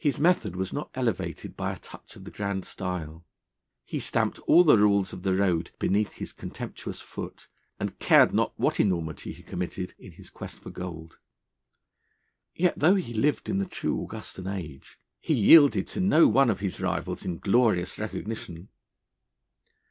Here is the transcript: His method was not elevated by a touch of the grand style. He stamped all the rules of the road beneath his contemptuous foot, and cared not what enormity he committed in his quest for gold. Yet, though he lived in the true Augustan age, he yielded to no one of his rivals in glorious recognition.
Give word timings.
His 0.03 0.19
method 0.19 0.55
was 0.55 0.73
not 0.73 0.89
elevated 0.95 1.55
by 1.55 1.71
a 1.73 1.77
touch 1.77 2.15
of 2.15 2.23
the 2.23 2.31
grand 2.31 2.65
style. 2.65 3.23
He 3.85 3.99
stamped 3.99 4.39
all 4.47 4.63
the 4.63 4.75
rules 4.75 5.13
of 5.13 5.21
the 5.21 5.35
road 5.35 5.69
beneath 5.77 6.13
his 6.13 6.33
contemptuous 6.33 6.99
foot, 6.99 7.47
and 7.79 7.99
cared 7.99 8.33
not 8.33 8.51
what 8.59 8.79
enormity 8.79 9.31
he 9.31 9.43
committed 9.43 9.93
in 9.99 10.13
his 10.13 10.31
quest 10.31 10.57
for 10.57 10.71
gold. 10.71 11.19
Yet, 12.55 12.79
though 12.79 12.95
he 12.95 13.13
lived 13.13 13.47
in 13.47 13.59
the 13.59 13.67
true 13.67 14.01
Augustan 14.01 14.47
age, 14.47 14.97
he 15.19 15.35
yielded 15.35 15.85
to 15.89 15.99
no 15.99 16.27
one 16.27 16.49
of 16.49 16.61
his 16.61 16.81
rivals 16.81 17.23
in 17.23 17.37
glorious 17.37 17.99
recognition. 17.99 18.69